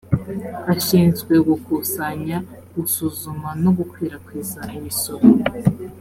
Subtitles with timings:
[0.73, 2.37] ashinzwe gukusanya
[2.75, 5.25] gusuzuma no gukwirakwiza imisoro